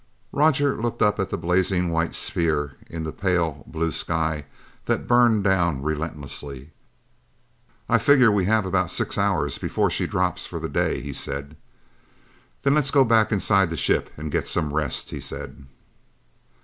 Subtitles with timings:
[0.31, 4.45] Roger looked up at the blazing white sphere in the pale blue sky
[4.85, 6.71] that burned down relentlessly.
[7.87, 11.55] "I figure we have about six hours before she drops for the day," he said.
[12.63, 15.67] "Then let's go back inside the ship and get some rest," he said.